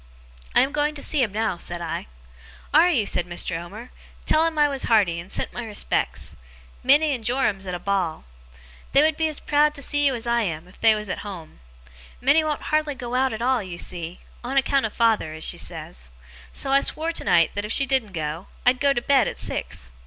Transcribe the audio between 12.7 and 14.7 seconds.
hardly go out at all, you see, "on